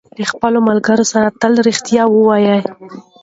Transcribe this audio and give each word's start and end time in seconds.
له 0.19 0.25
خپلو 0.31 0.59
ملګرو 0.69 1.05
سره 1.13 1.27
تل 1.41 1.53
رښتیا 1.67 2.03
ووایئ. 2.09 2.59